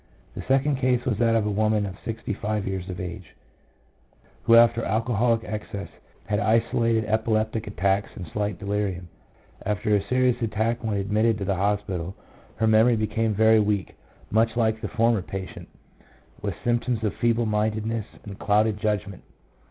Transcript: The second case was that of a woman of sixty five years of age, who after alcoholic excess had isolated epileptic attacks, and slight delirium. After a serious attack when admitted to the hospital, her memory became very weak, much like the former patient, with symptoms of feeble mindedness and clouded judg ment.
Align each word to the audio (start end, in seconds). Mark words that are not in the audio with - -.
The 0.33 0.41
second 0.47 0.77
case 0.77 1.05
was 1.05 1.19
that 1.19 1.35
of 1.35 1.45
a 1.45 1.51
woman 1.51 1.85
of 1.85 1.95
sixty 2.03 2.33
five 2.33 2.67
years 2.67 2.89
of 2.89 2.99
age, 2.99 3.35
who 4.45 4.55
after 4.55 4.83
alcoholic 4.83 5.43
excess 5.43 5.89
had 6.25 6.39
isolated 6.39 7.05
epileptic 7.05 7.67
attacks, 7.67 8.09
and 8.15 8.25
slight 8.33 8.57
delirium. 8.57 9.09
After 9.63 9.95
a 9.95 10.01
serious 10.01 10.41
attack 10.41 10.83
when 10.83 10.97
admitted 10.97 11.37
to 11.37 11.45
the 11.45 11.53
hospital, 11.53 12.15
her 12.55 12.65
memory 12.65 12.95
became 12.95 13.35
very 13.35 13.59
weak, 13.59 13.93
much 14.31 14.57
like 14.57 14.81
the 14.81 14.87
former 14.87 15.21
patient, 15.21 15.67
with 16.41 16.55
symptoms 16.63 17.03
of 17.03 17.13
feeble 17.17 17.45
mindedness 17.45 18.07
and 18.25 18.39
clouded 18.39 18.79
judg 18.79 19.05
ment. 19.07 19.21